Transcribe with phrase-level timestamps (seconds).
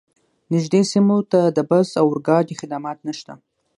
[0.53, 3.33] نږدې سیمو ته د بس او اورګاډي خدمات نشته